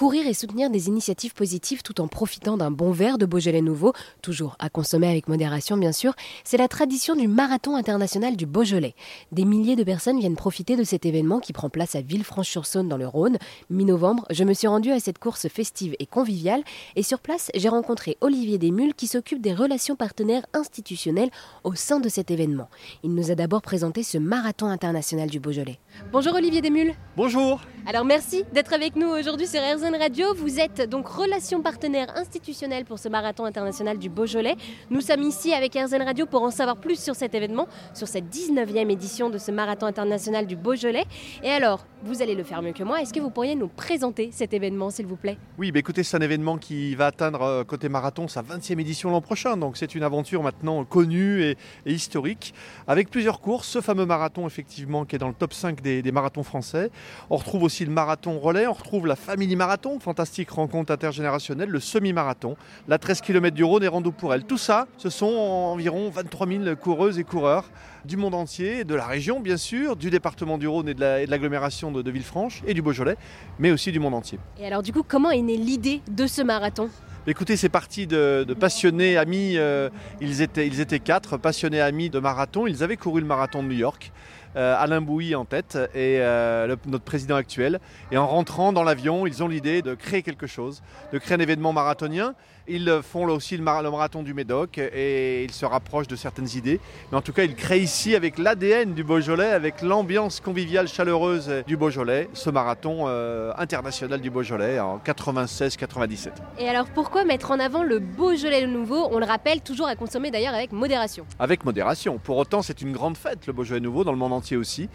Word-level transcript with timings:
Courir 0.00 0.26
et 0.26 0.32
soutenir 0.32 0.70
des 0.70 0.88
initiatives 0.88 1.34
positives 1.34 1.82
tout 1.82 2.00
en 2.00 2.08
profitant 2.08 2.56
d'un 2.56 2.70
bon 2.70 2.90
verre 2.90 3.18
de 3.18 3.26
Beaujolais 3.26 3.60
nouveau, 3.60 3.92
toujours 4.22 4.56
à 4.58 4.70
consommer 4.70 5.10
avec 5.10 5.28
modération 5.28 5.76
bien 5.76 5.92
sûr, 5.92 6.14
c'est 6.42 6.56
la 6.56 6.68
tradition 6.68 7.14
du 7.14 7.28
marathon 7.28 7.76
international 7.76 8.34
du 8.34 8.46
Beaujolais. 8.46 8.94
Des 9.30 9.44
milliers 9.44 9.76
de 9.76 9.84
personnes 9.84 10.18
viennent 10.18 10.36
profiter 10.36 10.74
de 10.74 10.84
cet 10.84 11.04
événement 11.04 11.38
qui 11.38 11.52
prend 11.52 11.68
place 11.68 11.96
à 11.96 12.00
Villefranche-sur-Saône 12.00 12.88
dans 12.88 12.96
le 12.96 13.06
Rhône. 13.06 13.36
Mi-novembre, 13.68 14.24
je 14.30 14.42
me 14.44 14.54
suis 14.54 14.68
rendue 14.68 14.90
à 14.90 15.00
cette 15.00 15.18
course 15.18 15.48
festive 15.48 15.94
et 15.98 16.06
conviviale 16.06 16.62
et 16.96 17.02
sur 17.02 17.18
place, 17.18 17.50
j'ai 17.54 17.68
rencontré 17.68 18.16
Olivier 18.22 18.56
Desmules 18.56 18.94
qui 18.94 19.06
s'occupe 19.06 19.42
des 19.42 19.52
relations 19.52 19.96
partenaires 19.96 20.46
institutionnelles 20.54 21.30
au 21.62 21.74
sein 21.74 22.00
de 22.00 22.08
cet 22.08 22.30
événement. 22.30 22.70
Il 23.02 23.14
nous 23.14 23.30
a 23.30 23.34
d'abord 23.34 23.60
présenté 23.60 24.02
ce 24.02 24.16
marathon 24.16 24.68
international 24.68 25.28
du 25.28 25.40
Beaujolais. 25.40 25.78
Bonjour 26.10 26.34
Olivier 26.36 26.62
Desmules. 26.62 26.94
Bonjour. 27.18 27.60
Alors 27.86 28.06
merci 28.06 28.44
d'être 28.54 28.72
avec 28.72 28.96
nous 28.96 29.08
aujourd'hui 29.08 29.46
sur 29.46 29.60
Radio. 29.94 30.34
Vous 30.34 30.60
êtes 30.60 30.88
donc 30.88 31.08
relation 31.08 31.62
partenaire 31.62 32.16
institutionnelle 32.16 32.84
pour 32.84 32.98
ce 32.98 33.08
marathon 33.08 33.44
international 33.44 33.98
du 33.98 34.08
Beaujolais. 34.08 34.56
Nous 34.90 35.00
sommes 35.00 35.22
ici 35.22 35.52
avec 35.52 35.74
RZN 35.74 36.02
Radio 36.02 36.26
pour 36.26 36.42
en 36.42 36.50
savoir 36.50 36.76
plus 36.76 37.00
sur 37.00 37.14
cet 37.14 37.34
événement, 37.34 37.66
sur 37.94 38.06
cette 38.06 38.26
19e 38.26 38.90
édition 38.90 39.30
de 39.30 39.38
ce 39.38 39.50
marathon 39.50 39.86
international 39.86 40.46
du 40.46 40.56
Beaujolais. 40.56 41.04
Et 41.42 41.50
alors, 41.50 41.86
vous 42.02 42.22
allez 42.22 42.34
le 42.34 42.44
faire 42.44 42.62
mieux 42.62 42.72
que 42.72 42.82
moi. 42.82 43.00
Est-ce 43.00 43.12
que 43.12 43.20
vous 43.20 43.30
pourriez 43.30 43.54
nous 43.54 43.68
présenter 43.68 44.30
cet 44.32 44.54
événement, 44.54 44.90
s'il 44.90 45.06
vous 45.06 45.16
plaît? 45.16 45.38
Oui, 45.58 45.72
bah 45.72 45.78
écoutez, 45.78 46.02
c'est 46.02 46.16
un 46.16 46.20
événement 46.20 46.58
qui 46.58 46.94
va 46.94 47.06
atteindre 47.06 47.42
euh, 47.42 47.64
côté 47.64 47.88
marathon 47.88 48.28
sa 48.28 48.42
20e 48.42 48.78
édition 48.80 49.10
l'an 49.10 49.20
prochain. 49.20 49.56
Donc 49.56 49.76
c'est 49.76 49.94
une 49.94 50.02
aventure 50.02 50.42
maintenant 50.42 50.84
connue 50.84 51.42
et, 51.42 51.56
et, 51.86 51.92
historique, 51.92 52.54
avec 52.86 53.10
plusieurs 53.10 53.40
courses. 53.40 53.68
Ce 53.68 53.80
fameux 53.80 54.06
marathon, 54.06 54.46
effectivement, 54.46 55.04
qui 55.04 55.16
est 55.16 55.18
dans 55.18 55.28
le 55.28 55.34
top 55.34 55.52
5 55.52 55.80
des, 55.80 56.02
des 56.02 56.12
marathons 56.12 56.42
français. 56.42 56.90
On 57.28 57.36
retrouve 57.36 57.62
aussi 57.62 57.84
le 57.84 57.92
marathon 57.92 58.38
relais, 58.38 58.66
on 58.66 58.72
retrouve 58.72 59.06
la 59.06 59.16
Family 59.16 59.56
Marathon, 59.56 59.79
fantastique 60.00 60.50
rencontre 60.50 60.92
intergénérationnelle, 60.92 61.68
le 61.68 61.80
semi-marathon, 61.80 62.56
la 62.88 62.98
13 62.98 63.20
km 63.20 63.54
du 63.54 63.64
Rhône 63.64 63.82
et 63.82 63.88
Rando 63.88 64.12
pour 64.12 64.34
elle. 64.34 64.44
Tout 64.44 64.58
ça, 64.58 64.86
ce 64.98 65.08
sont 65.10 65.26
environ 65.26 66.10
23 66.10 66.46
000 66.46 66.76
coureuses 66.76 67.18
et 67.18 67.24
coureurs 67.24 67.64
du 68.04 68.16
monde 68.16 68.34
entier, 68.34 68.84
de 68.84 68.94
la 68.94 69.06
région 69.06 69.40
bien 69.40 69.56
sûr, 69.56 69.96
du 69.96 70.10
département 70.10 70.58
du 70.58 70.68
Rhône 70.68 70.88
et 70.88 70.94
de 70.94 71.30
l'agglomération 71.30 71.90
de, 71.92 72.02
de 72.02 72.10
Villefranche 72.10 72.62
et 72.66 72.74
du 72.74 72.82
Beaujolais, 72.82 73.16
mais 73.58 73.70
aussi 73.70 73.92
du 73.92 74.00
monde 74.00 74.14
entier. 74.14 74.38
Et 74.58 74.66
alors 74.66 74.82
du 74.82 74.92
coup, 74.92 75.02
comment 75.06 75.30
est 75.30 75.42
née 75.42 75.56
l'idée 75.56 76.00
de 76.10 76.26
ce 76.26 76.42
marathon? 76.42 76.88
Écoutez, 77.26 77.58
c'est 77.58 77.68
parti 77.68 78.06
de, 78.06 78.44
de, 78.48 78.54
passionnés 78.54 79.18
amis. 79.18 79.58
Euh, 79.58 79.90
ils, 80.22 80.40
étaient, 80.40 80.66
ils 80.66 80.80
étaient 80.80 81.00
quatre 81.00 81.36
passionnés 81.36 81.80
amis 81.80 82.08
de 82.08 82.18
marathon. 82.18 82.66
Ils 82.66 82.82
avaient 82.82 82.96
couru 82.96 83.20
le 83.20 83.26
marathon 83.26 83.62
de 83.62 83.68
New 83.68 83.76
York. 83.76 84.10
Euh, 84.56 84.74
Alain 84.76 85.00
Bouilly 85.00 85.36
en 85.36 85.44
tête 85.44 85.78
et 85.94 86.18
euh, 86.18 86.66
le, 86.66 86.76
notre 86.86 87.04
président 87.04 87.36
actuel. 87.36 87.78
Et 88.10 88.18
en 88.18 88.26
rentrant 88.26 88.72
dans 88.72 88.82
l'avion, 88.82 89.26
ils 89.26 89.44
ont 89.44 89.48
l'idée 89.48 89.80
de 89.80 89.94
créer 89.94 90.22
quelque 90.22 90.48
chose, 90.48 90.82
de 91.12 91.18
créer 91.18 91.36
un 91.36 91.40
événement 91.40 91.72
marathonien. 91.72 92.34
Ils 92.66 93.00
font 93.02 93.26
là 93.26 93.32
aussi 93.32 93.56
le, 93.56 93.62
mar 93.62 93.82
le, 93.82 93.90
marathon 93.90 94.22
du 94.22 94.34
Médoc 94.34 94.78
et 94.78 95.44
ils 95.44 95.52
se 95.52 95.66
rapprochent 95.66 96.06
de 96.06 96.16
certaines 96.16 96.48
idées. 96.56 96.80
Mais 97.10 97.18
en 97.18 97.20
tout 97.20 97.32
cas, 97.32 97.42
ils 97.42 97.54
créent 97.54 97.80
ici 97.80 98.14
avec 98.14 98.38
l'ADN 98.38 98.94
du 98.94 99.02
Beaujolais, 99.02 99.50
avec 99.50 99.82
l'ambiance 99.82 100.40
conviviale 100.40 100.86
chaleureuse 100.86 101.50
du 101.66 101.76
Beaujolais, 101.76 102.28
ce 102.32 102.50
marathon 102.50 103.04
euh, 103.06 103.52
international 103.56 104.20
du 104.20 104.30
Beaujolais 104.30 104.78
en 104.78 104.98
96-97. 104.98 106.30
Et 106.58 106.68
alors 106.68 106.86
pourquoi 106.94 107.24
mettre 107.24 107.50
en 107.50 107.58
avant 107.58 107.82
le 107.82 107.98
Beaujolais 107.98 108.66
nouveau? 108.66 109.08
On 109.10 109.18
le 109.18 109.26
rappelle, 109.26 109.62
toujours 109.62 109.88
à 109.88 109.96
consommer 109.96 110.30
d'ailleurs 110.30 110.54
avec 110.54 110.72
modération. 110.72 111.24
Avec 111.38 111.64
modération. 111.64 112.18
Pour 112.18 112.36
autant, 112.36 112.62
c'est 112.62 112.82
une 112.82 112.92
grande 112.92 113.16
fête, 113.16 113.46
le 113.46 113.52
Beaujolais 113.52 113.80
nouveau, 113.80 114.04
dans 114.04 114.12
le 114.12 114.18
monde 114.18 114.32
entier 114.32 114.39
aussi. 114.56 114.88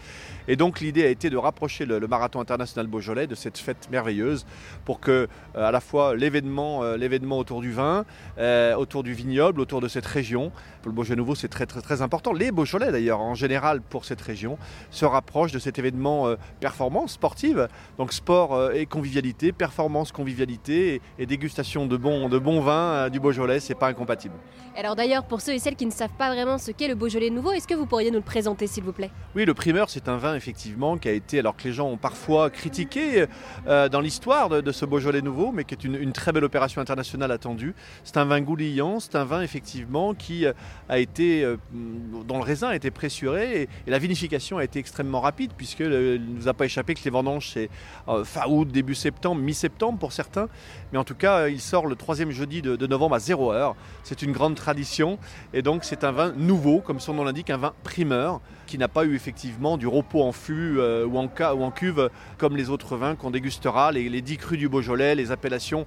Et 0.48 0.56
donc 0.56 0.80
l'idée 0.80 1.04
a 1.04 1.08
été 1.08 1.30
de 1.30 1.36
rapprocher 1.36 1.86
le, 1.86 2.06
marathon 2.06 2.40
international 2.40 2.86
Beaujolais 2.86 3.26
de 3.26 3.34
cette 3.34 3.58
fête 3.58 3.88
merveilleuse 3.90 4.46
pour 4.84 5.00
que 5.00 5.28
euh, 5.56 5.68
à 5.68 5.72
la 5.72 5.80
fois 5.80 6.14
l'événement 6.14 6.84
euh, 6.84 6.96
l'événement 6.96 7.38
autour 7.38 7.60
du 7.60 7.72
vin, 7.72 8.04
euh, 8.38 8.74
autour 8.76 9.02
du 9.02 9.12
vignoble, 9.12 9.60
autour 9.60 9.80
de 9.80 9.88
cette 9.88 10.06
région, 10.06 10.52
pour 10.82 10.90
le 10.90 10.94
Beaujolais 10.94 11.16
nouveau 11.16 11.34
c'est 11.34 11.48
très, 11.48 11.66
très 11.66 12.02
important. 12.02 12.32
Les 12.32 12.52
Beaujolais 12.52 12.92
d'ailleurs 12.92 13.20
en 13.20 13.34
général 13.34 13.80
pour 13.80 14.04
cette 14.04 14.20
région 14.20 14.58
se 14.90 15.04
rapprochent 15.04 15.52
de 15.52 15.58
cet 15.58 15.78
événement 15.78 16.34
performance 16.60 17.12
sportive, 17.12 17.68
donc 17.98 18.12
sport 18.12 18.72
et 18.72 18.86
convivialité, 18.86 19.52
performance, 19.52 20.12
convivialité 20.12 21.00
et, 21.18 21.26
dégustation 21.26 21.86
de 21.86 21.96
bons 21.96 22.28
de 22.28 22.38
bons 22.38 22.60
vins 22.60 23.10
du 23.10 23.18
Beaujolais, 23.18 23.60
c'est 23.60 23.74
pas 23.74 23.88
incompatible. 23.88 24.34
Alors 24.76 24.94
d'ailleurs 24.94 25.24
pour 25.24 25.40
ceux 25.40 25.54
et 25.54 25.58
celles 25.58 25.76
qui 25.76 25.86
ne 25.86 25.90
savent 25.90 26.16
pas 26.18 26.28
vraiment 26.28 26.58
ce 26.58 26.70
qu'est 26.70 26.88
le 26.88 26.94
Beaujolais 26.94 27.30
nouveau, 27.30 27.52
est-ce 27.52 27.66
que 27.66 27.74
vous 27.74 27.86
pourriez 27.86 28.10
nous 28.10 28.18
le 28.18 28.24
présenter 28.24 28.66
s'il 28.66 28.84
vous 28.84 28.92
plaît? 28.92 29.10
Oui, 29.36 29.44
le 29.44 29.52
primeur 29.52 29.90
c'est 29.90 30.08
un 30.08 30.16
vin 30.16 30.34
effectivement 30.34 30.96
qui 30.96 31.10
a 31.10 31.12
été, 31.12 31.40
alors 31.40 31.58
que 31.58 31.64
les 31.64 31.72
gens 31.74 31.90
ont 31.90 31.98
parfois 31.98 32.48
critiqué 32.48 33.26
euh, 33.66 33.86
dans 33.90 34.00
l'histoire 34.00 34.48
de, 34.48 34.72
ce 34.72 34.86
Beaujolais 34.86 35.20
nouveau, 35.20 35.52
mais 35.52 35.64
qui 35.64 35.74
est 35.74 35.84
une, 35.84 36.12
très 36.14 36.32
belle 36.32 36.44
opération 36.44 36.80
internationale 36.80 37.30
attendue. 37.30 37.74
C'est 38.02 38.16
un 38.16 38.24
vin 38.24 38.40
gouliant, 38.40 38.98
c'est 38.98 39.14
un 39.14 39.26
vin 39.26 39.42
effectivement 39.42 40.14
qui 40.14 40.46
a 40.88 40.98
été, 40.98 41.44
euh, 41.44 41.58
dont 41.70 42.38
le 42.38 42.44
raisin 42.44 42.68
a 42.68 42.76
été 42.76 42.90
pressuré 42.90 43.60
et, 43.60 43.68
la 43.86 43.98
vinification 43.98 44.56
a 44.56 44.64
été 44.64 44.78
extrêmement 44.78 45.20
rapide, 45.20 45.52
puisque 45.54 45.82
ne 45.82 46.16
nous 46.16 46.48
a 46.48 46.54
pas 46.54 46.64
échappé 46.64 46.94
que 46.94 47.04
les 47.04 47.10
vendanges 47.10 47.50
c'est 47.52 47.68
euh, 48.08 48.24
fin 48.24 48.46
août, 48.48 48.66
début 48.66 48.94
septembre, 48.94 49.42
mi-septembre 49.42 49.98
pour 49.98 50.12
certains, 50.12 50.48
mais 50.92 50.98
en 50.98 51.04
tout 51.04 51.14
cas 51.14 51.48
il 51.48 51.60
sort 51.60 51.88
le 51.88 51.94
troisième 51.94 52.30
jeudi 52.30 52.62
de, 52.62 52.74
de 52.74 52.86
novembre 52.86 53.16
à 53.16 53.18
0 53.18 53.52
heure. 53.52 53.76
C'est 54.02 54.22
une 54.22 54.32
grande 54.32 54.54
tradition 54.54 55.18
et 55.52 55.60
donc 55.60 55.84
c'est 55.84 56.04
un 56.04 56.12
vin 56.12 56.32
nouveau, 56.32 56.80
comme 56.80 57.00
son 57.00 57.12
nom 57.12 57.24
l'indique, 57.24 57.50
un 57.50 57.58
vin 57.58 57.74
primeur 57.84 58.40
qui 58.66 58.78
n'a 58.78 58.88
pas 58.88 59.04
eu 59.04 59.14
effectivement 59.26 59.76
du 59.76 59.88
repos 59.88 60.22
en 60.22 60.30
fût 60.30 60.78
euh, 60.78 61.04
ou, 61.04 61.18
en 61.18 61.70
cuve 61.72 62.10
comme 62.38 62.56
les 62.56 62.70
autres 62.70 62.96
vins 62.96 63.16
qu'on 63.16 63.32
dégustera, 63.32 63.90
les, 63.90 64.08
les 64.08 64.22
10 64.22 64.36
crus 64.36 64.56
du 64.56 64.68
Beaujolais, 64.68 65.16
les 65.16 65.32
appellations 65.32 65.84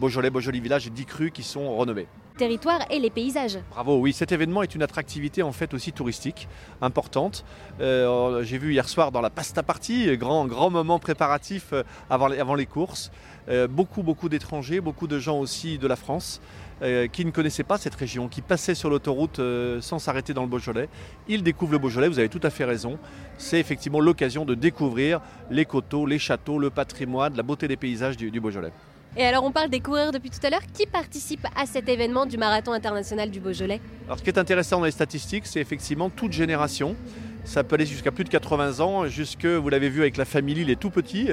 Beaujolais, 0.00 0.30
Beaujolais 0.30 0.60
Village 0.60 0.86
et 0.86 0.90
10 0.90 1.04
crus 1.04 1.30
qui 1.34 1.42
sont 1.42 1.76
renommés 1.76 2.06
territoire 2.36 2.80
et 2.90 2.98
les 2.98 3.10
paysages. 3.10 3.58
Bravo, 3.70 3.98
oui, 3.98 4.12
cet 4.12 4.32
événement 4.32 4.62
est 4.62 4.74
une 4.74 4.82
attractivité 4.82 5.42
en 5.42 5.52
fait 5.52 5.74
aussi 5.74 5.92
touristique 5.92 6.48
importante. 6.80 7.44
Euh, 7.80 8.42
J'ai 8.44 8.58
vu 8.58 8.72
hier 8.72 8.88
soir 8.88 9.12
dans 9.12 9.20
la 9.20 9.30
pasta 9.30 9.62
party, 9.62 10.16
grand, 10.16 10.46
grand 10.46 10.70
moment 10.70 10.98
préparatif 10.98 11.72
avant 12.10 12.28
les, 12.28 12.38
avant 12.38 12.54
les 12.54 12.66
courses. 12.66 13.10
Euh, 13.48 13.66
beaucoup, 13.66 14.02
beaucoup 14.02 14.28
d'étrangers, 14.28 14.80
beaucoup 14.80 15.08
de 15.08 15.18
gens 15.18 15.38
aussi 15.40 15.76
de 15.78 15.88
la 15.88 15.96
France 15.96 16.40
euh, 16.82 17.08
qui 17.08 17.24
ne 17.24 17.30
connaissaient 17.32 17.64
pas 17.64 17.76
cette 17.76 17.94
région, 17.94 18.28
qui 18.28 18.40
passaient 18.40 18.76
sur 18.76 18.88
l'autoroute 18.88 19.40
euh, 19.40 19.80
sans 19.80 19.98
s'arrêter 19.98 20.32
dans 20.32 20.42
le 20.42 20.48
Beaujolais. 20.48 20.88
Ils 21.26 21.42
découvrent 21.42 21.72
le 21.72 21.78
Beaujolais, 21.78 22.08
vous 22.08 22.20
avez 22.20 22.28
tout 22.28 22.40
à 22.44 22.50
fait 22.50 22.64
raison. 22.64 22.98
C'est 23.38 23.58
effectivement 23.58 24.00
l'occasion 24.00 24.44
de 24.44 24.54
découvrir 24.54 25.20
les 25.50 25.64
coteaux, 25.64 26.06
les 26.06 26.20
châteaux, 26.20 26.58
le 26.58 26.70
patrimoine, 26.70 27.36
la 27.36 27.42
beauté 27.42 27.66
des 27.66 27.76
paysages 27.76 28.16
du 28.16 28.40
Beaujolais. 28.40 28.72
Et 29.16 29.24
alors 29.24 29.44
on 29.44 29.52
parle 29.52 29.68
des 29.68 29.80
coureurs 29.80 30.10
depuis 30.10 30.30
tout 30.30 30.44
à 30.44 30.48
l'heure, 30.48 30.62
qui 30.72 30.86
participe 30.86 31.46
à 31.54 31.66
cet 31.66 31.88
événement 31.88 32.24
du 32.24 32.38
marathon 32.38 32.72
international 32.72 33.30
du 33.30 33.40
Beaujolais? 33.40 33.80
Alors 34.06 34.18
ce 34.18 34.22
qui 34.24 34.30
est 34.30 34.38
intéressant 34.38 34.78
dans 34.78 34.86
les 34.86 34.90
statistiques, 34.90 35.46
c'est 35.46 35.60
effectivement 35.60 36.08
toute 36.08 36.32
génération. 36.32 36.96
Ça 37.44 37.64
peut 37.64 37.74
aller 37.74 37.86
jusqu'à 37.86 38.12
plus 38.12 38.24
de 38.24 38.28
80 38.30 38.80
ans, 38.80 39.06
jusque, 39.08 39.44
vous 39.44 39.68
l'avez 39.68 39.88
vu 39.90 40.00
avec 40.00 40.16
la 40.16 40.24
famille, 40.24 40.64
les 40.64 40.76
tout 40.76 40.90
petits. 40.90 41.28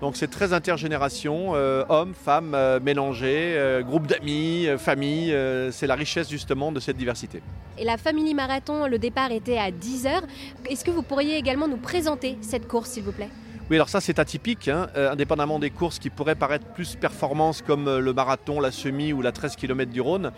Donc 0.00 0.16
c'est 0.16 0.26
très 0.30 0.52
intergénération, 0.52 1.52
euh, 1.54 1.84
hommes, 1.88 2.14
femmes 2.14 2.54
euh, 2.56 2.80
mélangés, 2.80 3.54
euh, 3.56 3.82
groupe 3.82 4.08
d'amis, 4.08 4.66
euh, 4.66 4.76
famille. 4.76 5.32
euh, 5.32 5.70
c'est 5.70 5.86
la 5.86 5.94
richesse 5.94 6.28
justement 6.28 6.72
de 6.72 6.80
cette 6.80 6.96
diversité. 6.96 7.40
Et 7.78 7.84
la 7.84 7.98
Family 7.98 8.34
Marathon, 8.34 8.88
le 8.88 8.98
départ 8.98 9.30
était 9.30 9.58
à 9.58 9.70
10h. 9.70 10.22
Est-ce 10.68 10.84
que 10.84 10.90
vous 10.90 11.02
pourriez 11.02 11.36
également 11.36 11.68
nous 11.68 11.76
présenter 11.76 12.36
cette 12.40 12.66
course 12.66 12.90
s'il 12.90 13.04
vous 13.04 13.12
plaît? 13.12 13.28
Oui, 13.72 13.78
alors 13.78 13.88
ça 13.88 14.02
c'est 14.02 14.18
atypique, 14.18 14.68
hein, 14.68 14.88
euh, 14.98 15.12
indépendamment 15.12 15.58
des 15.58 15.70
courses 15.70 15.98
qui 15.98 16.10
pourraient 16.10 16.34
paraître 16.34 16.66
plus 16.66 16.94
performances 16.94 17.62
comme 17.62 17.88
euh, 17.88 18.00
le 18.00 18.12
marathon, 18.12 18.60
la 18.60 18.70
semi 18.70 19.14
ou 19.14 19.22
la 19.22 19.32
13 19.32 19.56
km 19.56 19.90
du 19.90 20.02
Rhône. 20.02 20.30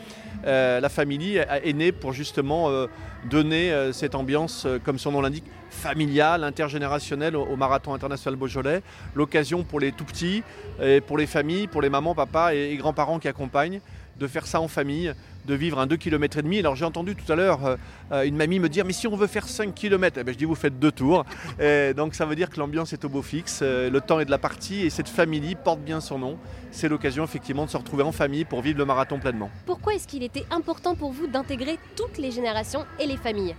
Euh, 0.47 0.79
la 0.79 0.89
famille 0.89 1.39
est 1.39 1.73
née 1.73 1.91
pour 1.91 2.13
justement 2.13 2.71
donner 3.29 3.91
cette 3.93 4.15
ambiance, 4.15 4.69
comme 4.85 5.01
son 5.01 5.11
nom 5.11 5.21
l'indique, 5.21 5.47
familiale, 5.69 6.45
intergénérationnelle 6.45 7.35
au, 7.35 7.57
marathon 7.57 7.93
international 7.93 8.39
Beaujolais. 8.39 8.83
L'occasion 9.17 9.65
pour 9.65 9.81
les 9.81 9.91
tout 9.91 10.05
petits, 10.05 10.45
et 10.81 11.01
pour 11.01 11.19
les 11.19 11.27
familles, 11.27 11.67
pour 11.67 11.83
les 11.83 11.91
mamans, 11.91 12.15
papas 12.15 12.53
et 12.55 12.77
grands-parents 12.77 13.19
qui 13.19 13.27
accompagnent 13.27 13.81
de 14.17 14.27
faire 14.29 14.47
ça 14.47 14.61
en 14.61 14.69
famille, 14.69 15.13
de 15.47 15.55
vivre 15.55 15.79
un 15.79 15.87
2 15.87 15.97
km 15.97 16.39
et 16.39 16.43
demi. 16.43 16.59
Alors 16.59 16.77
j'ai 16.77 16.85
entendu 16.85 17.15
tout 17.15 17.31
à 17.31 17.37
l'heure 17.37 17.77
euh, 18.13 18.23
une 18.23 18.37
mamie 18.37 18.59
me 18.59 18.69
dire 18.69 18.85
mais 18.85 18.93
si 18.93 19.07
on 19.07 19.17
veut 19.17 19.27
faire 19.27 19.49
5 19.49 19.75
km, 19.75 20.19
eh 20.21 20.25
ben, 20.25 20.33
je 20.33 20.39
dis 20.39 20.45
vous 20.45 20.55
faites 20.55 20.79
deux 20.79 20.93
tours. 20.93 21.25
Et 21.61 21.95
donc 21.95 22.15
ça 22.15 22.27
veut 22.27 22.37
dire 22.37 22.51
que 22.51 22.59
l'ambiance 22.59 22.93
est 22.93 23.05
au 23.05 23.09
beau 23.09 23.23
fixe, 23.23 23.61
euh, 23.63 23.91
le 23.91 24.01
temps 24.01 24.21
est 24.21 24.25
de 24.25 24.31
la 24.31 24.39
partie 24.39 24.83
et 24.83 24.91
cette 24.91 25.09
famille 25.09 25.55
porte 25.63 25.81
bien 25.81 26.01
son 26.01 26.19
nom. 26.19 26.39
C'est 26.71 26.89
l'occasion 26.89 27.25
effectivement 27.25 27.67
de 27.67 27.71
se 27.71 27.77
retrouver 27.77 28.03
en 28.03 28.13
famille 28.13 28.45
pour 28.45 28.63
vivre 28.63 28.79
le 28.79 28.85
marathon 28.85 29.19
pleinement. 29.19 29.51
Pourquoi 29.67 29.95
est-ce 29.95 30.09
qu'il 30.09 30.23
était 30.23 30.47
important 30.51 30.95
pour 30.95 31.13
vous 31.13 31.27
d'intégrer 31.27 31.79
toutes 31.97 32.19
les 32.19 32.31
générations 32.31 32.85
et 32.99 33.07
les 33.07 33.17
familles? 33.17 33.55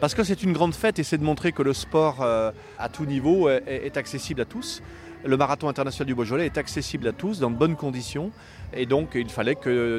Parce 0.00 0.14
que 0.14 0.24
c'est 0.24 0.42
une 0.42 0.52
grande 0.52 0.74
fête 0.74 0.98
et 0.98 1.02
c'est 1.02 1.16
de 1.16 1.24
montrer 1.24 1.52
que 1.52 1.62
le 1.62 1.72
sport 1.72 2.18
euh, 2.20 2.52
à 2.78 2.90
tout 2.90 3.06
niveau 3.06 3.48
est, 3.48 3.62
est 3.66 3.96
accessible 3.96 4.42
à 4.42 4.44
tous. 4.44 4.82
Le 5.24 5.36
marathon 5.36 5.68
international 5.68 6.06
du 6.06 6.14
Beaujolais 6.14 6.46
est 6.46 6.58
accessible 6.58 7.08
à 7.08 7.12
tous 7.12 7.40
dans 7.40 7.50
de 7.50 7.56
bonnes 7.56 7.74
conditions 7.74 8.30
et 8.72 8.86
donc 8.86 9.10
il 9.14 9.28
fallait 9.28 9.54
que, 9.54 9.98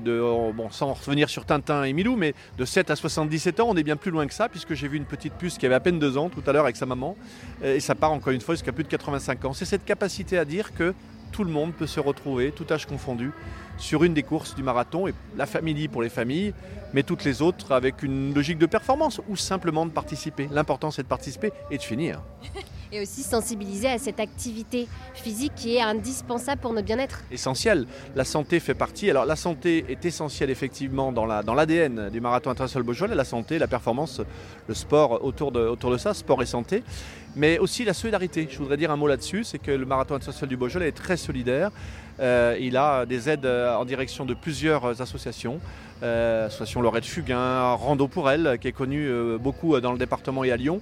bon, 0.55 0.69
sans 0.69 0.93
revenir 0.93 1.29
sur 1.29 1.45
Tintin 1.45 1.83
et 1.83 1.93
Milou, 1.93 2.15
mais 2.15 2.33
de 2.57 2.65
7 2.65 2.91
à 2.91 2.95
77 2.95 3.59
ans, 3.59 3.67
on 3.69 3.75
est 3.75 3.83
bien 3.83 3.97
plus 3.97 4.11
loin 4.11 4.27
que 4.27 4.33
ça, 4.33 4.47
puisque 4.47 4.73
j'ai 4.73 4.87
vu 4.87 4.97
une 4.97 5.05
petite 5.05 5.33
puce 5.33 5.57
qui 5.57 5.65
avait 5.65 5.75
à 5.75 5.79
peine 5.79 5.99
2 5.99 6.17
ans 6.17 6.29
tout 6.29 6.43
à 6.45 6.53
l'heure 6.53 6.63
avec 6.63 6.75
sa 6.75 6.85
maman, 6.85 7.15
et 7.63 7.79
ça 7.79 7.95
part 7.95 8.11
encore 8.11 8.31
une 8.31 8.41
fois 8.41 8.55
jusqu'à 8.55 8.71
plus 8.71 8.83
de 8.83 8.89
85 8.89 9.45
ans. 9.45 9.53
C'est 9.53 9.65
cette 9.65 9.85
capacité 9.85 10.37
à 10.37 10.45
dire 10.45 10.73
que 10.73 10.93
tout 11.31 11.43
le 11.43 11.51
monde 11.51 11.73
peut 11.73 11.87
se 11.87 11.99
retrouver, 11.99 12.51
tout 12.51 12.65
âge 12.71 12.85
confondu, 12.85 13.31
sur 13.77 14.03
une 14.03 14.13
des 14.13 14.24
courses 14.24 14.56
du 14.56 14.63
marathon, 14.63 15.07
et 15.07 15.13
la 15.35 15.45
famille 15.45 15.88
pour 15.88 16.01
les 16.01 16.09
familles, 16.09 16.53
mais 16.94 17.03
toutes 17.03 17.24
les 17.24 17.41
autres 17.41 17.71
avec 17.71 18.03
une 18.03 18.33
logique 18.33 18.57
de 18.57 18.65
performance 18.65 19.21
ou 19.27 19.35
simplement 19.35 19.85
de 19.85 19.91
participer. 19.91 20.50
L'important 20.51 20.91
c'est 20.91 21.03
de 21.03 21.07
participer 21.07 21.51
et 21.71 21.77
de 21.77 21.83
finir. 21.83 22.21
Et 22.89 23.01
aussi 23.01 23.21
sensibiliser 23.21 23.89
à 23.89 23.97
cette 23.97 24.21
activité 24.21 24.88
physique 25.13 25.51
qui 25.57 25.75
est 25.75 25.81
indispensable 25.81 26.62
pour 26.62 26.71
notre 26.71 26.85
bien-être. 26.85 27.21
Essentiel. 27.29 27.85
La 28.15 28.24
santé 28.24 28.62
fait 28.62 28.75
partie. 28.75 29.09
Alors 29.09 29.25
la 29.25 29.35
santé 29.35 29.83
est 29.89 30.06
essentielle 30.06 30.50
effectivement 30.50 31.12
dans 31.12 31.25
l'ADN 31.25 31.95
dans 31.95 32.09
du 32.09 32.21
marathon 32.21 32.50
international 32.50 32.85
Beaujolais. 32.85 33.13
La 33.13 33.25
santé, 33.25 33.59
la 33.59 33.68
performance, 33.68 34.21
le 34.69 34.73
sport 34.73 35.21
autour 35.25 35.51
de, 35.51 35.59
autour 35.59 35.91
de 35.91 35.97
ça, 35.97 36.13
sport 36.13 36.41
et 36.41 36.45
santé. 36.45 36.81
Mais 37.35 37.59
aussi 37.59 37.83
la 37.83 37.94
solidarité. 37.94 38.47
Je 38.50 38.57
voudrais 38.57 38.77
dire 38.77 38.89
un 38.89 38.95
mot 38.95 39.07
là-dessus, 39.07 39.44
c'est 39.44 39.59
que 39.59 39.71
le 39.71 39.85
marathon 39.85 40.15
international 40.15 40.47
du 40.47 40.56
Beaujolais 40.56 40.88
est 40.88 40.95
très 40.95 41.18
solidaire. 41.18 41.71
Euh, 42.19 42.57
il 42.59 42.77
a 42.77 43.06
des 43.06 43.30
aides 43.30 43.45
euh, 43.45 43.66
en 43.75 43.85
direction 43.85 44.25
de 44.25 44.33
plusieurs 44.33 45.01
associations. 45.01 45.59
Euh, 46.03 46.47
association 46.47 46.81
Laurette 46.81 47.05
Fugain, 47.05 47.73
Rando 47.73 48.07
pour 48.07 48.29
elle, 48.29 48.57
qui 48.61 48.67
est 48.67 48.71
connue 48.71 49.07
euh, 49.07 49.37
beaucoup 49.37 49.79
dans 49.79 49.91
le 49.91 49.97
département 49.97 50.43
et 50.43 50.51
à 50.51 50.57
Lyon. 50.57 50.81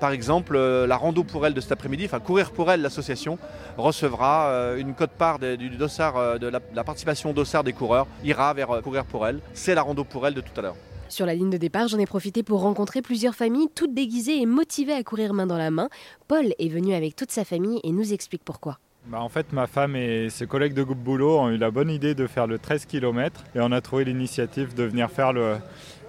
Par 0.00 0.12
exemple, 0.12 0.56
euh, 0.56 0.86
la 0.86 0.96
rando 0.96 1.24
pour 1.24 1.46
elle 1.46 1.52
de 1.52 1.60
cet 1.60 1.72
après-midi, 1.72 2.06
enfin 2.06 2.20
courir 2.20 2.52
pour 2.52 2.72
elle, 2.72 2.80
l'association 2.80 3.38
recevra 3.76 4.48
euh, 4.48 4.78
une 4.78 4.94
cote-part 4.94 5.38
du, 5.38 5.68
dossard, 5.68 6.16
euh, 6.16 6.38
de 6.38 6.46
la, 6.46 6.84
participation 6.84 7.30
au 7.30 7.32
dossard 7.34 7.64
des 7.64 7.74
coureurs, 7.74 8.06
ira 8.24 8.54
vers 8.54 8.80
courir 8.82 9.04
pour 9.04 9.26
elle. 9.26 9.40
C'est 9.52 9.74
la 9.74 9.82
rando 9.82 10.04
pour 10.04 10.26
elle 10.26 10.32
de 10.32 10.40
tout 10.40 10.58
à 10.58 10.62
l'heure. 10.62 10.76
Sur 11.10 11.26
la 11.26 11.34
ligne 11.34 11.50
de 11.50 11.58
départ, 11.58 11.88
j'en 11.88 11.98
ai 11.98 12.06
profité 12.06 12.42
pour 12.42 12.62
rencontrer 12.62 13.02
plusieurs 13.02 13.34
familles, 13.34 13.68
toutes 13.74 13.92
déguisées 13.92 14.40
et 14.40 14.46
motivées 14.46 14.94
à 14.94 15.02
courir 15.02 15.34
main 15.34 15.46
dans 15.46 15.58
la 15.58 15.70
main. 15.70 15.90
Paul 16.28 16.54
est 16.58 16.68
venu 16.68 16.94
avec 16.94 17.14
toute 17.14 17.30
sa 17.30 17.44
famille 17.44 17.80
et 17.84 17.92
nous 17.92 18.14
explique 18.14 18.42
pourquoi. 18.42 18.78
Bah 19.06 19.20
en 19.20 19.28
fait, 19.28 19.52
ma 19.52 19.66
femme 19.66 19.96
et 19.96 20.28
ses 20.30 20.46
collègues 20.46 20.74
de 20.74 20.82
groupe 20.82 20.98
boulot 20.98 21.38
ont 21.38 21.50
eu 21.50 21.56
la 21.56 21.70
bonne 21.70 21.90
idée 21.90 22.14
de 22.14 22.26
faire 22.26 22.46
le 22.46 22.58
13 22.58 22.84
km 22.84 23.42
et 23.54 23.60
on 23.60 23.72
a 23.72 23.80
trouvé 23.80 24.04
l'initiative 24.04 24.74
de 24.74 24.84
venir 24.84 25.10
faire 25.10 25.32
le, 25.32 25.56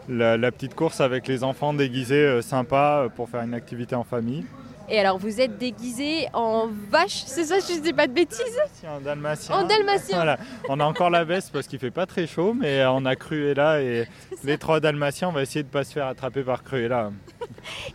la, 0.09 0.51
petite 0.51 0.75
course 0.75 0.99
avec 1.01 1.27
les 1.27 1.43
enfants 1.43 1.73
déguisés 1.73 2.15
euh, 2.15 2.41
sympa 2.41 3.03
euh, 3.05 3.09
pour 3.09 3.29
faire 3.29 3.41
une 3.41 3.53
activité 3.53 3.95
en 3.95 4.03
famille. 4.03 4.45
Et 4.89 4.99
alors 4.99 5.17
vous 5.17 5.39
êtes 5.39 5.57
déguisé 5.57 6.27
en 6.33 6.67
vache, 6.89 7.23
c'est 7.25 7.45
ça, 7.45 7.59
je 7.59 7.79
ne 7.79 7.81
dis 7.81 7.93
pas 7.93 8.07
de 8.07 8.13
bêtises? 8.13 8.59
En 8.85 8.99
dalmatien. 8.99 9.55
En 9.55 9.63
dalmatien. 9.65 10.17
Voilà. 10.17 10.37
On 10.67 10.79
a 10.81 10.83
encore 10.83 11.09
la 11.09 11.23
veste 11.23 11.51
parce 11.53 11.67
qu'il 11.67 11.79
fait 11.79 11.91
pas 11.91 12.05
très 12.05 12.27
chaud, 12.27 12.53
mais 12.53 12.83
on 12.87 13.05
a 13.05 13.15
Cruella 13.15 13.81
et 13.81 14.05
les 14.43 14.57
trois 14.57 14.81
dalmatiens, 14.81 15.29
on 15.29 15.31
va 15.31 15.43
essayer 15.43 15.63
de 15.63 15.69
ne 15.69 15.73
pas 15.73 15.85
se 15.85 15.93
faire 15.93 16.07
attraper 16.07 16.43
par 16.43 16.61
Cruella. 16.63 17.11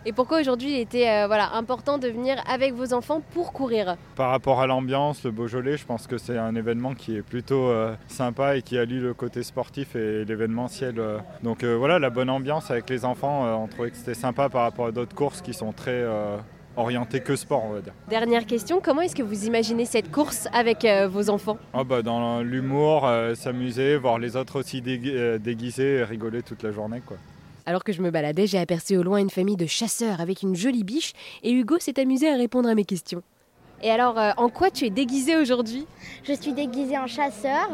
Et 0.05 0.13
pourquoi 0.13 0.41
aujourd'hui 0.41 0.75
il 0.75 0.81
était 0.81 1.09
euh, 1.09 1.27
voilà, 1.27 1.55
important 1.55 1.99
de 1.99 2.09
venir 2.09 2.43
avec 2.49 2.75
vos 2.75 2.93
enfants 2.93 3.23
pour 3.33 3.53
courir 3.53 3.97
Par 4.15 4.31
rapport 4.31 4.61
à 4.61 4.67
l'ambiance, 4.67 5.25
le 5.25 5.31
Beaujolais, 5.31 5.77
je 5.77 5.85
pense 5.85 6.07
que 6.07 6.19
c'est 6.19 6.39
un 6.39 6.55
événement 6.55 6.95
qui 6.95 7.17
est 7.17 7.23
plutôt 7.23 7.69
euh, 7.69 7.95
sympa 8.09 8.57
et 8.57 8.63
qui 8.63 8.79
allie 8.79 9.01
le 9.01 9.15
côté 9.15 9.43
sportif 9.43 9.97
et 9.97 10.25
l'événementiel. 10.25 10.99
Euh. 10.99 11.19
Donc 11.43 11.65
voilà, 11.65 11.99
la 11.99 12.11
bonne 12.11 12.31
ambiance 12.31 12.71
avec 12.71 12.89
les 12.91 13.05
enfants, 13.05 13.63
on 13.63 13.67
trouvait 13.67 13.91
que 13.91 13.97
c'était 13.97 14.15
sympa 14.15 14.49
par 14.49 14.63
rapport 14.63 14.87
à 14.87 14.93
d'autres 14.93 15.15
courses 15.15 15.41
qui 15.41 15.55
sont 15.55 15.73
très 15.73 16.05
orientées 16.77 17.21
que 17.21 17.37
sport, 17.37 17.65
on 17.65 17.73
va 17.73 17.81
dire. 17.81 17.93
Dernière 18.09 18.47
question, 18.47 18.81
comment 18.83 19.03
est-ce 19.03 19.17
que 19.17 19.23
vous 19.23 19.47
imaginez 19.47 19.85
cette 19.85 20.11
course 20.11 20.49
avec 20.53 20.87
vos 21.09 21.31
enfants? 21.31 21.59
Oh 21.75 21.85
bah 21.85 22.03
Dans 22.03 22.41
l'humour, 22.43 23.09
s'amuser, 23.35 23.97
voir 23.97 24.19
les 24.19 24.37
autres 24.37 24.61
aussi 24.61 24.81
déguisés 24.83 25.97
et 25.97 26.05
rigoler 26.05 26.43
toute 26.43 26.63
la 26.63 26.73
journée. 26.73 27.03
quoi. 27.05 27.17
Alors 27.69 27.83
que 27.83 27.93
je 27.93 28.01
me 28.01 28.11
baladais, 28.13 28.47
j'ai 28.47 28.59
aperçu 28.59 28.97
au 28.97 29.03
loin 29.03 29.19
une 29.19 29.29
famille 29.31 29.57
de 29.57 29.67
chasseurs 29.67 30.21
avec 30.21 30.43
une 30.43 30.55
jolie 30.55 30.85
biche 30.85 31.13
et 31.43 31.51
Hugo 31.53 31.79
s'est 31.81 31.99
amusé 31.99 32.31
à 32.31 32.37
répondre 32.37 32.69
à 32.69 32.75
mes 32.77 32.85
questions. 32.85 33.23
Et 33.83 33.91
alors, 33.91 34.19
euh, 34.19 34.31
en 34.37 34.49
quoi 34.49 34.71
tu 34.71 34.87
es 34.87 34.91
déguisé 34.91 35.37
aujourd'hui? 35.37 35.85
Je 36.25 36.33
suis 36.33 36.53
déguisé 36.53 36.97
en 36.97 37.07
chasseur. 37.09 37.69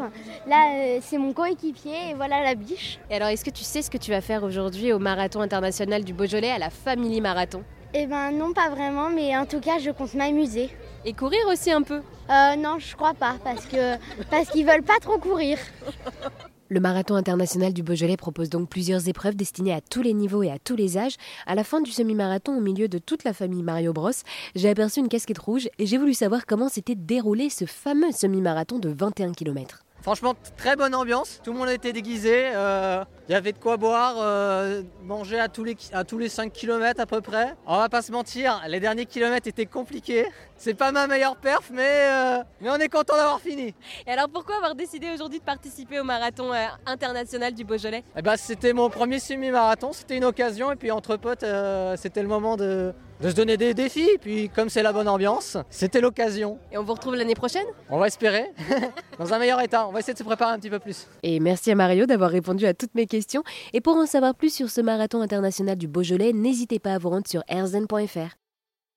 Là, 0.47 0.73
euh, 0.75 0.99
c'est 1.01 1.17
mon 1.19 1.31
coéquipier 1.31 2.09
et 2.09 2.13
voilà 2.15 2.43
la 2.43 2.55
biche. 2.55 2.99
Et 3.09 3.15
alors, 3.15 3.29
est-ce 3.29 3.45
que 3.45 3.51
tu 3.51 3.63
sais 3.63 3.81
ce 3.83 3.89
que 3.91 3.97
tu 3.97 4.11
vas 4.11 4.19
faire 4.19 4.43
aujourd'hui 4.43 4.91
au 4.91 4.99
Marathon 4.99 5.39
international 5.41 6.03
du 6.03 6.11
Beaujolais 6.13 6.49
à 6.51 6.57
la 6.57 6.71
Family 6.71 7.21
Marathon? 7.21 7.63
Eh 7.93 8.07
ben 8.07 8.31
non, 8.31 8.51
pas 8.51 8.69
vraiment, 8.69 9.09
mais 9.11 9.37
en 9.37 9.45
tout 9.45 9.59
cas, 9.59 9.77
je 9.77 9.91
compte 9.91 10.15
m'amuser. 10.15 10.71
Et 11.05 11.13
courir 11.13 11.39
aussi 11.51 11.71
un 11.71 11.83
peu? 11.83 12.01
Euh, 12.29 12.55
Non, 12.55 12.79
je 12.79 12.95
crois 12.95 13.13
pas, 13.13 13.35
parce 13.43 13.65
que 13.67 13.95
parce 14.31 14.49
qu'ils 14.49 14.65
veulent 14.65 14.81
pas 14.83 14.97
trop 14.99 15.19
courir. 15.19 15.59
Le 16.73 16.79
marathon 16.79 17.13
international 17.13 17.71
du 17.71 17.83
Beaujolais 17.83 18.17
propose 18.17 18.49
donc 18.49 18.67
plusieurs 18.67 19.07
épreuves 19.07 19.35
destinées 19.35 19.75
à 19.75 19.79
tous 19.79 20.01
les 20.01 20.13
niveaux 20.13 20.41
et 20.41 20.49
à 20.49 20.57
tous 20.57 20.75
les 20.75 20.97
âges. 20.97 21.17
À 21.45 21.53
la 21.53 21.63
fin 21.63 21.81
du 21.81 21.91
semi-marathon, 21.91 22.57
au 22.57 22.61
milieu 22.61 22.87
de 22.87 22.97
toute 22.97 23.23
la 23.25 23.33
famille 23.33 23.61
Mario 23.61 23.93
Bros, 23.93 24.09
j'ai 24.55 24.69
aperçu 24.69 24.99
une 24.99 25.07
casquette 25.07 25.37
rouge 25.37 25.69
et 25.77 25.85
j'ai 25.85 25.99
voulu 25.99 26.15
savoir 26.15 26.47
comment 26.47 26.69
s'était 26.69 26.95
déroulé 26.95 27.51
ce 27.51 27.65
fameux 27.65 28.11
semi-marathon 28.11 28.79
de 28.79 28.89
21 28.89 29.33
km. 29.33 29.83
Franchement, 30.03 30.33
très 30.57 30.75
bonne 30.75 30.93
ambiance. 30.95 31.39
Tout 31.45 31.53
le 31.53 31.59
monde 31.59 31.69
était 31.69 31.93
déguisé. 31.93 32.51
Euh, 32.53 33.05
il 33.29 33.31
y 33.31 33.35
avait 33.35 33.53
de 33.53 33.57
quoi 33.57 33.77
boire, 33.77 34.15
euh, 34.19 34.81
manger 35.01 35.39
à 35.39 35.47
tous, 35.47 35.63
les, 35.63 35.77
à 35.93 36.03
tous 36.03 36.17
les 36.17 36.27
5 36.27 36.51
km 36.51 36.99
à 36.99 37.05
peu 37.05 37.21
près. 37.21 37.55
On 37.65 37.77
va 37.77 37.87
pas 37.87 38.01
se 38.01 38.11
mentir, 38.11 38.61
les 38.67 38.81
derniers 38.81 39.05
kilomètres 39.05 39.47
étaient 39.47 39.65
compliqués. 39.65 40.27
C'est 40.57 40.73
pas 40.73 40.91
ma 40.91 41.07
meilleure 41.07 41.37
perf, 41.37 41.71
mais, 41.71 42.09
euh, 42.11 42.43
mais 42.59 42.69
on 42.69 42.75
est 42.75 42.89
content 42.89 43.15
d'avoir 43.15 43.39
fini. 43.39 43.73
Et 44.05 44.11
alors 44.11 44.27
pourquoi 44.27 44.57
avoir 44.57 44.75
décidé 44.75 45.09
aujourd'hui 45.09 45.39
de 45.39 45.45
participer 45.45 46.01
au 46.01 46.03
marathon 46.03 46.51
international 46.85 47.53
du 47.53 47.63
Beaujolais? 47.63 48.03
Eh 48.17 48.21
ben, 48.21 48.35
C'était 48.35 48.73
mon 48.73 48.89
premier 48.89 49.19
semi-marathon, 49.19 49.93
c'était 49.93 50.17
une 50.17 50.25
occasion. 50.25 50.69
Et 50.73 50.75
puis 50.75 50.91
entre 50.91 51.15
potes, 51.15 51.45
c'était 51.95 52.21
le 52.21 52.27
moment 52.27 52.57
de, 52.57 52.93
de 53.23 53.29
se 53.29 53.35
donner 53.35 53.55
des 53.57 53.73
défis. 53.73 54.09
Puis 54.21 54.49
comme 54.49 54.69
c'est 54.69 54.83
la 54.83 54.91
bonne 54.91 55.07
ambiance, 55.07 55.57
c'était 55.69 56.01
l'occasion. 56.01 56.59
Et 56.71 56.77
on 56.77 56.83
vous 56.83 56.93
retrouve 56.93 57.15
l'année 57.15 57.35
prochaine? 57.35 57.65
On 57.89 57.97
va 57.97 58.07
espérer, 58.07 58.51
dans 59.19 59.33
un 59.33 59.39
meilleur 59.39 59.61
état. 59.61 59.87
On 59.87 59.91
va 59.91 59.99
essayer 59.99 60.13
de 60.13 60.19
se 60.19 60.23
préparer 60.23 60.53
un 60.53 60.59
petit 60.59 60.69
peu 60.69 60.79
plus. 60.79 61.07
Et 61.23 61.39
merci 61.39 61.71
à 61.71 61.75
Mario 61.75 62.05
d'avoir 62.05 62.29
répondu 62.29 62.65
à 62.65 62.73
toutes 62.73 62.95
mes 62.95 63.07
questions. 63.07 63.43
Et 63.71 63.81
pour 63.81 63.95
en 63.95 64.05
savoir 64.05 64.35
plus 64.35 64.53
sur 64.53 64.69
ce 64.69 64.81
marathon 64.81 65.21
international 65.21 65.77
du 65.77 65.87
Beaujolais, 65.87 66.33
n'hésitez 66.33 66.79
pas 66.79 66.93
à 66.93 66.97
vous 66.97 67.09
rendre 67.09 67.27
sur 67.27 67.43
erzen.fr. 67.47 68.42